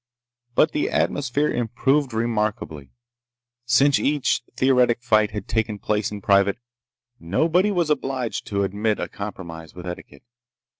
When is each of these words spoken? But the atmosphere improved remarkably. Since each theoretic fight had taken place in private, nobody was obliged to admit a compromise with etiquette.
But 0.55 0.71
the 0.71 0.89
atmosphere 0.89 1.51
improved 1.53 2.11
remarkably. 2.11 2.89
Since 3.67 3.99
each 3.99 4.41
theoretic 4.55 5.03
fight 5.03 5.29
had 5.29 5.47
taken 5.47 5.77
place 5.77 6.09
in 6.09 6.21
private, 6.21 6.57
nobody 7.19 7.69
was 7.69 7.91
obliged 7.91 8.47
to 8.47 8.63
admit 8.63 8.99
a 8.99 9.07
compromise 9.07 9.75
with 9.75 9.85
etiquette. 9.85 10.23